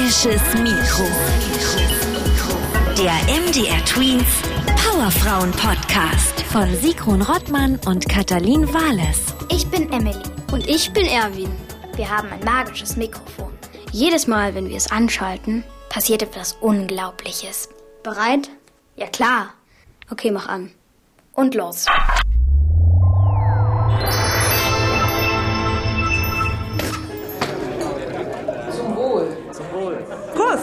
[0.00, 1.04] Magisches Mikro.
[2.96, 3.12] Der
[3.42, 4.24] MDR Tweens
[4.82, 9.34] Powerfrauen Podcast von Sigrun Rottmann und Katalin Wales.
[9.50, 10.22] Ich bin Emily.
[10.52, 11.52] Und ich bin Erwin.
[11.96, 13.52] Wir haben ein magisches Mikrofon.
[13.92, 17.68] Jedes Mal, wenn wir es anschalten, Passiert etwas Unglaubliches.
[18.02, 18.48] bereit?
[18.96, 19.52] Ja klar.
[20.10, 20.70] Okay, mach an.
[21.34, 21.84] Und los.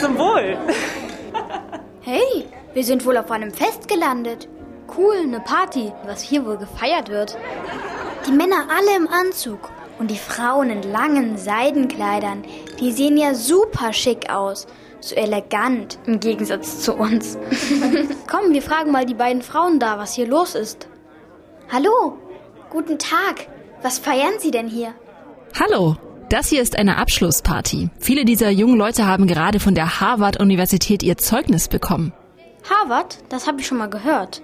[0.00, 0.56] Zum Wohl.
[2.02, 4.48] Hey, wir sind wohl auf einem Fest gelandet.
[4.96, 7.36] Cool, eine Party, was hier wohl gefeiert wird.
[8.26, 12.44] Die Männer alle im Anzug und die Frauen in langen Seidenkleidern.
[12.78, 14.66] Die sehen ja super schick aus.
[15.00, 17.38] So elegant im Gegensatz zu uns.
[18.30, 20.88] Komm, wir fragen mal die beiden Frauen da, was hier los ist.
[21.72, 22.18] Hallo,
[22.70, 23.48] guten Tag.
[23.82, 24.94] Was feiern Sie denn hier?
[25.58, 25.96] Hallo,
[26.30, 27.90] das hier ist eine Abschlussparty.
[27.98, 32.12] Viele dieser jungen Leute haben gerade von der Harvard-Universität ihr Zeugnis bekommen.
[32.68, 34.42] Harvard, das habe ich schon mal gehört.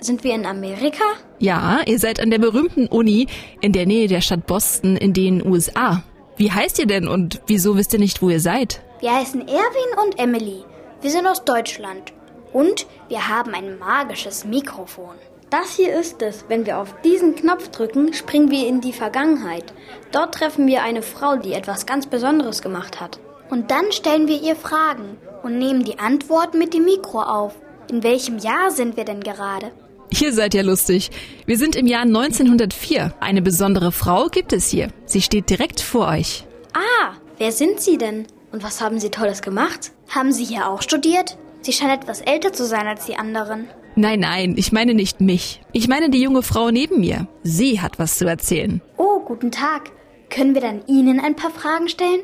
[0.00, 1.04] Sind wir in Amerika?
[1.38, 3.28] Ja, ihr seid an der berühmten Uni
[3.60, 6.02] in der Nähe der Stadt Boston in den USA.
[6.36, 8.82] Wie heißt ihr denn und wieso wisst ihr nicht, wo ihr seid?
[9.00, 10.64] Wir heißen Erwin und Emily.
[11.00, 12.12] Wir sind aus Deutschland.
[12.52, 15.16] Und wir haben ein magisches Mikrofon.
[15.50, 16.44] Das hier ist es.
[16.48, 19.72] Wenn wir auf diesen Knopf drücken, springen wir in die Vergangenheit.
[20.10, 23.20] Dort treffen wir eine Frau, die etwas ganz Besonderes gemacht hat.
[23.48, 27.54] Und dann stellen wir ihr Fragen und nehmen die Antworten mit dem Mikro auf.
[27.88, 29.70] In welchem Jahr sind wir denn gerade?
[30.10, 31.10] Ihr seid ja lustig.
[31.46, 33.14] Wir sind im Jahr 1904.
[33.20, 34.88] Eine besondere Frau gibt es hier.
[35.04, 36.44] Sie steht direkt vor euch.
[36.74, 38.26] Ah, wer sind Sie denn?
[38.50, 39.92] Und was haben Sie Tolles gemacht?
[40.08, 41.36] Haben Sie hier auch studiert?
[41.60, 43.68] Sie scheint etwas älter zu sein als die anderen.
[43.98, 45.62] Nein, nein, ich meine nicht mich.
[45.72, 47.28] Ich meine die junge Frau neben mir.
[47.42, 48.82] Sie hat was zu erzählen.
[48.98, 49.90] Oh, guten Tag.
[50.28, 52.20] Können wir dann Ihnen ein paar Fragen stellen?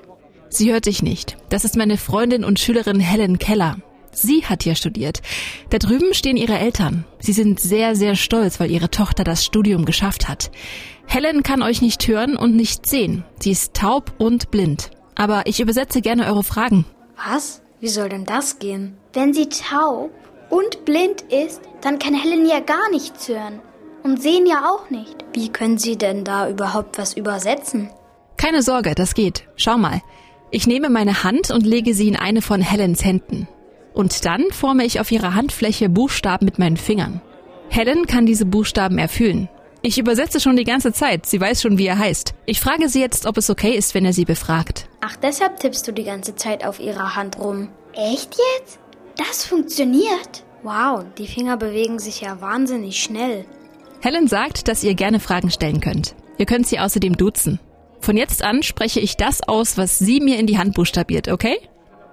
[0.51, 1.39] Sie hört dich nicht.
[1.49, 3.79] Das ist meine Freundin und Schülerin Helen Keller.
[4.15, 5.23] Sie hat hier studiert.
[5.71, 7.07] Da drüben stehen ihre Eltern.
[7.19, 10.51] Sie sind sehr, sehr stolz, weil ihre Tochter das Studium geschafft hat.
[11.07, 13.25] Helen kann euch nicht hören und nicht sehen.
[13.41, 14.91] Sie ist taub und blind.
[15.15, 16.85] Aber ich übersetze gerne eure Fragen.
[17.17, 17.63] Was?
[17.81, 18.99] Wie soll denn das gehen?
[19.15, 20.11] Wenn sie taub
[20.53, 23.61] und blind ist, dann kann Helen ja gar nichts hören.
[24.03, 25.17] Und sehen ja auch nicht.
[25.33, 27.89] Wie können Sie denn da überhaupt was übersetzen?
[28.37, 29.49] Keine Sorge, das geht.
[29.57, 30.03] Schau mal.
[30.51, 33.49] Ich nehme meine Hand und lege sie in eine von Helens Händen.
[33.95, 37.23] Und dann forme ich auf ihrer Handfläche Buchstaben mit meinen Fingern.
[37.71, 39.49] Helen kann diese Buchstaben erfüllen.
[39.81, 41.25] Ich übersetze schon die ganze Zeit.
[41.25, 42.35] Sie weiß schon, wie er heißt.
[42.45, 44.87] Ich frage sie jetzt, ob es okay ist, wenn er sie befragt.
[45.01, 47.69] Ach, deshalb tippst du die ganze Zeit auf ihrer Hand rum.
[47.95, 48.82] Echt jetzt?
[49.17, 50.45] Das funktioniert.
[50.63, 53.45] Wow, die Finger bewegen sich ja wahnsinnig schnell.
[54.01, 56.15] Helen sagt, dass ihr gerne Fragen stellen könnt.
[56.39, 57.61] Ihr könnt sie außerdem duzen.
[58.01, 61.57] Von jetzt an spreche ich das aus, was sie mir in die Hand buchstabiert, okay?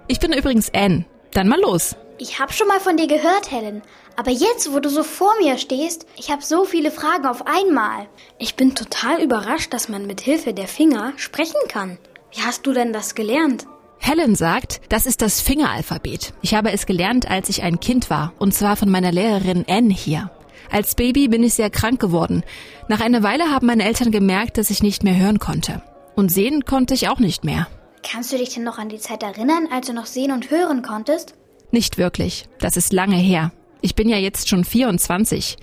[0.06, 1.04] Ich bin übrigens Anne.
[1.32, 1.96] Dann mal los.
[2.18, 3.82] Ich habe schon mal von dir gehört, Helen.
[4.16, 8.06] Aber jetzt, wo du so vor mir stehst, ich habe so viele Fragen auf einmal.
[8.38, 11.98] Ich bin total überrascht, dass man mit Hilfe der Finger sprechen kann.
[12.32, 13.66] Wie hast du denn das gelernt?
[14.00, 16.32] Helen sagt, das ist das Fingeralphabet.
[16.42, 19.92] Ich habe es gelernt, als ich ein Kind war, und zwar von meiner Lehrerin Anne
[19.92, 20.30] hier.
[20.70, 22.42] Als Baby bin ich sehr krank geworden.
[22.88, 25.82] Nach einer Weile haben meine Eltern gemerkt, dass ich nicht mehr hören konnte.
[26.16, 27.68] Und sehen konnte ich auch nicht mehr.
[28.02, 30.82] Kannst du dich denn noch an die Zeit erinnern, als du noch sehen und hören
[30.82, 31.34] konntest?
[31.70, 32.46] Nicht wirklich.
[32.58, 33.52] Das ist lange her.
[33.82, 35.56] Ich bin ja jetzt schon 24.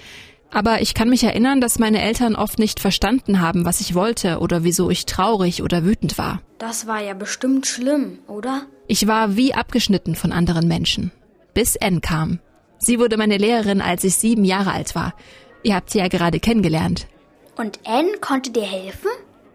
[0.52, 4.40] Aber ich kann mich erinnern, dass meine Eltern oft nicht verstanden haben, was ich wollte
[4.40, 6.42] oder wieso ich traurig oder wütend war.
[6.58, 8.64] Das war ja bestimmt schlimm, oder?
[8.88, 11.12] Ich war wie abgeschnitten von anderen Menschen.
[11.54, 12.40] Bis Anne kam.
[12.80, 15.14] Sie wurde meine Lehrerin, als ich sieben Jahre alt war.
[15.64, 17.08] Ihr habt sie ja gerade kennengelernt.
[17.58, 19.10] Und Anne konnte dir helfen?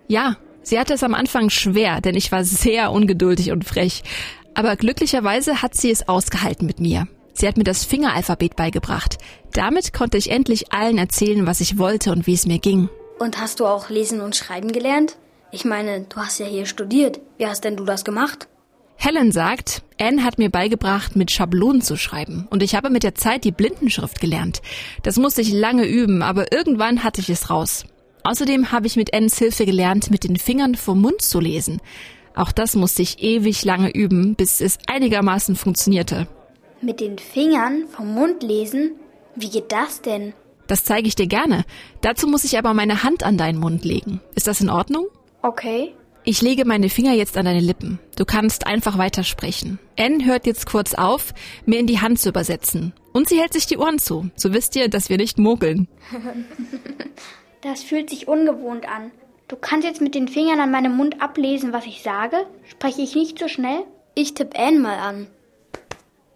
[0.09, 4.03] Ja, sie hatte es am Anfang schwer, denn ich war sehr ungeduldig und frech.
[4.55, 7.07] Aber glücklicherweise hat sie es ausgehalten mit mir.
[7.33, 9.19] Sie hat mir das Fingeralphabet beigebracht.
[9.53, 12.89] Damit konnte ich endlich allen erzählen, was ich wollte und wie es mir ging.
[13.19, 15.17] Und hast du auch lesen und schreiben gelernt?
[15.51, 17.21] Ich meine, du hast ja hier studiert.
[17.39, 18.49] Wie hast denn du das gemacht?
[18.97, 22.47] Helen sagt, Anne hat mir beigebracht, mit Schablonen zu schreiben.
[22.51, 24.63] Und ich habe mit der Zeit die Blindenschrift gelernt.
[25.03, 27.85] Das musste ich lange üben, aber irgendwann hatte ich es raus.
[28.25, 31.81] Außerdem habe ich mit Annes Hilfe gelernt, mit den Fingern vom Mund zu lesen.
[32.35, 36.29] Auch das musste ich ewig lange üben, bis es einigermaßen funktionierte.
[36.83, 38.97] Mit den Fingern vom Mund lesen?
[39.37, 40.35] Wie geht das denn?
[40.67, 41.65] Das zeige ich dir gerne.
[42.01, 44.21] Dazu muss ich aber meine Hand an deinen Mund legen.
[44.35, 45.07] Ist das in Ordnung?
[45.43, 45.95] Okay.
[46.25, 48.01] Ich lege meine Finger jetzt an deine Lippen.
[48.17, 49.79] Du kannst einfach weitersprechen.
[49.97, 51.35] Anne hört jetzt kurz auf,
[51.67, 52.93] mir in die Hand zu übersetzen.
[53.13, 54.31] Und sie hält sich die Ohren zu.
[54.35, 55.89] So wisst ihr, dass wir nicht mogeln.
[57.65, 59.13] Das fühlt sich ungewohnt an.
[59.47, 62.45] Du kannst jetzt mit den Fingern an meinem Mund ablesen, was ich sage?
[62.69, 63.85] Spreche ich nicht so schnell?
[64.17, 65.29] Ich tipp Anne mal an.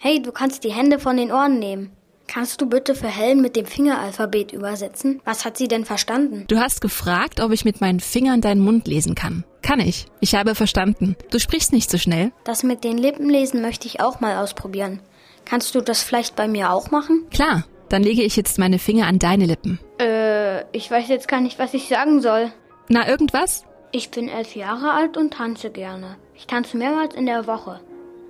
[0.08, 1.91] Hey, du kannst die Hände von den Ohren nehmen.
[2.29, 5.20] Kannst du bitte für Helen mit dem Fingeralphabet übersetzen?
[5.25, 6.44] Was hat sie denn verstanden?
[6.47, 9.43] Du hast gefragt, ob ich mit meinen Fingern deinen Mund lesen kann.
[9.62, 10.06] Kann ich.
[10.20, 11.17] Ich habe verstanden.
[11.32, 12.31] Du sprichst nicht so schnell.
[12.44, 15.00] Das mit den Lippen lesen möchte ich auch mal ausprobieren.
[15.44, 17.26] Kannst du das vielleicht bei mir auch machen?
[17.32, 17.64] Klar.
[17.88, 19.81] Dann lege ich jetzt meine Finger an deine Lippen.
[20.00, 22.53] Äh, ich weiß jetzt gar nicht, was ich sagen soll.
[22.88, 23.64] Na, irgendwas?
[23.91, 26.14] Ich bin elf Jahre alt und tanze gerne.
[26.37, 27.81] Ich tanze mehrmals in der Woche.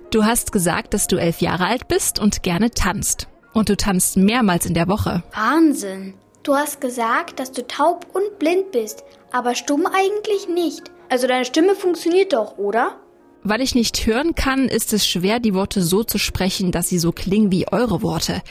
[0.09, 3.27] Du hast gesagt, dass du elf Jahre alt bist und gerne tanzt.
[3.53, 5.21] Und du tanzt mehrmals in der Woche.
[5.33, 6.13] Wahnsinn.
[6.43, 10.91] Du hast gesagt, dass du taub und blind bist, aber stumm eigentlich nicht.
[11.09, 12.95] Also deine Stimme funktioniert doch, oder?
[13.43, 16.99] Weil ich nicht hören kann, ist es schwer, die Worte so zu sprechen, dass sie
[16.99, 18.41] so klingen wie eure Worte.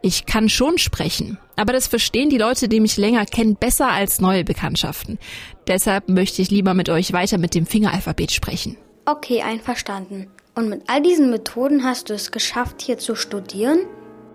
[0.00, 4.20] Ich kann schon sprechen, aber das verstehen die Leute, die mich länger kennen, besser als
[4.20, 5.18] neue Bekanntschaften.
[5.68, 8.78] Deshalb möchte ich lieber mit euch weiter mit dem Fingeralphabet sprechen.
[9.04, 10.28] Okay, einverstanden.
[10.54, 13.80] Und mit all diesen Methoden hast du es geschafft, hier zu studieren?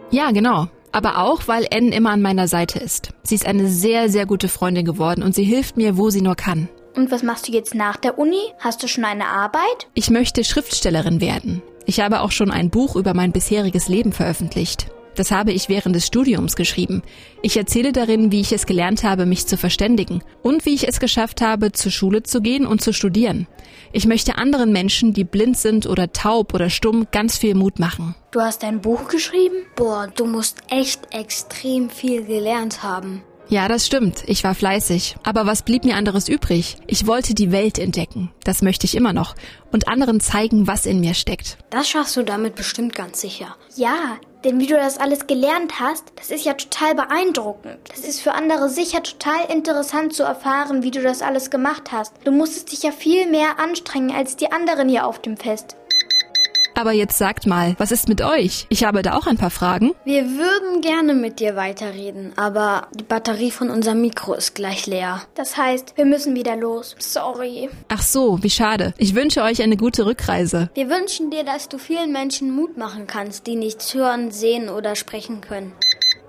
[0.10, 0.68] Ja, genau.
[0.92, 3.10] Aber auch, weil Anne immer an meiner Seite ist.
[3.24, 6.36] Sie ist eine sehr, sehr gute Freundin geworden und sie hilft mir, wo sie nur
[6.36, 6.70] kann.
[6.96, 8.42] Und was machst du jetzt nach der Uni?
[8.60, 9.88] Hast du schon eine Arbeit?
[9.94, 11.62] Ich möchte Schriftstellerin werden.
[11.86, 14.88] Ich habe auch schon ein Buch über mein bisheriges Leben veröffentlicht.
[15.18, 17.02] Das habe ich während des Studiums geschrieben.
[17.42, 21.00] Ich erzähle darin, wie ich es gelernt habe, mich zu verständigen und wie ich es
[21.00, 23.48] geschafft habe, zur Schule zu gehen und zu studieren.
[23.92, 28.14] Ich möchte anderen Menschen, die blind sind oder taub oder stumm, ganz viel Mut machen.
[28.30, 29.56] Du hast ein Buch geschrieben?
[29.76, 33.24] Boah, du musst echt extrem viel gelernt haben.
[33.50, 34.24] Ja, das stimmt.
[34.28, 35.16] Ich war fleißig.
[35.24, 36.76] Aber was blieb mir anderes übrig?
[36.86, 38.30] Ich wollte die Welt entdecken.
[38.44, 39.36] Das möchte ich immer noch.
[39.72, 41.58] Und anderen zeigen, was in mir steckt.
[41.70, 43.56] Das schaffst du damit bestimmt ganz sicher.
[43.78, 47.80] Ja, denn wie du das alles gelernt hast, das ist ja total beeindruckend.
[47.90, 52.14] Das ist für andere sicher total interessant zu erfahren, wie du das alles gemacht hast.
[52.24, 55.76] Du musstest dich ja viel mehr anstrengen als die anderen hier auf dem Fest.
[56.78, 58.68] Aber jetzt sagt mal, was ist mit euch?
[58.70, 59.96] Ich habe da auch ein paar Fragen.
[60.06, 65.24] Wir würden gerne mit dir weiterreden, aber die Batterie von unserem Mikro ist gleich leer.
[65.34, 66.96] Das heißt, wir müssen wieder los.
[67.00, 67.72] Sorry.
[67.88, 68.94] Ach so, wie schade.
[69.00, 70.70] Ich wünsche euch eine gute Rückreise.
[70.76, 74.96] Wir wünschen dir, dass du vielen Menschen Mut machen kannst, die nichts hören, sehen oder
[74.96, 75.74] sprechen können.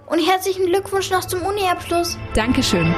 [0.06, 2.16] Und herzlichen Glückwunsch noch zum Uni-Abschluss.
[2.32, 2.94] Dankeschön.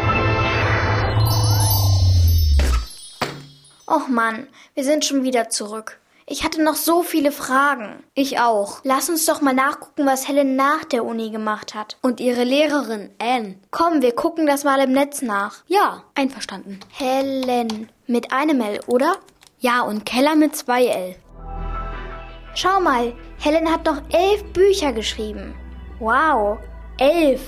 [3.89, 6.00] Och Mann, wir sind schon wieder zurück.
[6.33, 8.05] Ich hatte noch so viele Fragen.
[8.15, 8.83] Ich auch.
[8.85, 11.97] Lass uns doch mal nachgucken, was Helen nach der Uni gemacht hat.
[12.03, 13.57] Und ihre Lehrerin, Anne.
[13.73, 15.65] Komm, wir gucken das mal im Netz nach.
[15.67, 16.79] Ja, einverstanden.
[16.93, 17.89] Helen.
[18.07, 19.17] Mit einem L, oder?
[19.59, 21.17] Ja, und Keller mit zwei L.
[22.55, 25.57] Schau mal, Helen hat noch elf Bücher geschrieben.
[25.99, 26.59] Wow,
[26.99, 27.43] elf.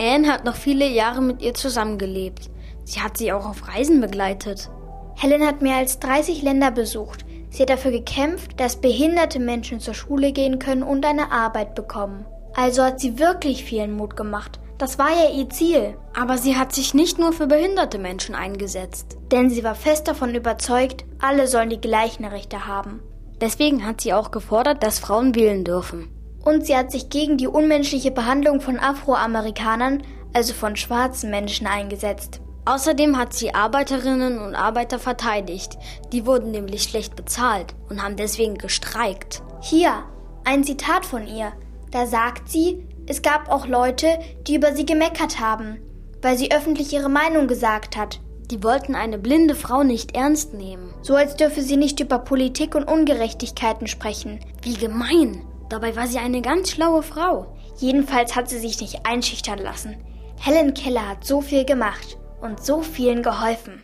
[0.00, 2.50] Anne hat noch viele Jahre mit ihr zusammengelebt.
[2.84, 4.68] Sie hat sie auch auf Reisen begleitet.
[5.14, 7.24] Helen hat mehr als 30 Länder besucht.
[7.50, 12.26] Sie hat dafür gekämpft, dass behinderte Menschen zur Schule gehen können und eine Arbeit bekommen.
[12.54, 14.60] Also hat sie wirklich vielen Mut gemacht.
[14.78, 15.96] Das war ja ihr Ziel.
[16.14, 19.16] Aber sie hat sich nicht nur für behinderte Menschen eingesetzt.
[19.32, 23.00] Denn sie war fest davon überzeugt, alle sollen die gleichen Rechte haben.
[23.40, 26.08] Deswegen hat sie auch gefordert, dass Frauen wählen dürfen.
[26.44, 30.02] Und sie hat sich gegen die unmenschliche Behandlung von Afroamerikanern,
[30.32, 32.40] also von schwarzen Menschen, eingesetzt.
[32.68, 35.78] Außerdem hat sie Arbeiterinnen und Arbeiter verteidigt.
[36.12, 39.42] Die wurden nämlich schlecht bezahlt und haben deswegen gestreikt.
[39.62, 40.04] Hier,
[40.44, 41.52] ein Zitat von ihr.
[41.92, 45.78] Da sagt sie, es gab auch Leute, die über sie gemeckert haben,
[46.20, 48.20] weil sie öffentlich ihre Meinung gesagt hat.
[48.50, 50.92] Die wollten eine blinde Frau nicht ernst nehmen.
[51.00, 54.40] So als dürfe sie nicht über Politik und Ungerechtigkeiten sprechen.
[54.60, 55.40] Wie gemein.
[55.70, 57.46] Dabei war sie eine ganz schlaue Frau.
[57.78, 59.96] Jedenfalls hat sie sich nicht einschüchtern lassen.
[60.38, 63.82] Helen Keller hat so viel gemacht und so vielen geholfen.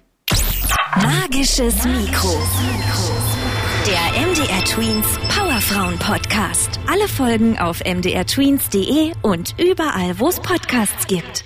[0.96, 2.36] Magisches Mikro.
[3.86, 6.80] Der MDR Tweens Powerfrauen Podcast.
[6.86, 11.44] Alle Folgen auf mdrtweens.de und überall, wo es Podcasts gibt.